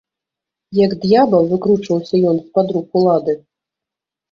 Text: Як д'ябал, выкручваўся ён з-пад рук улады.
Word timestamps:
Як 0.85 0.91
д'ябал, 1.03 1.43
выкручваўся 1.51 2.15
ён 2.33 2.41
з-пад 2.47 2.67
рук 2.79 2.87
улады. 3.03 3.39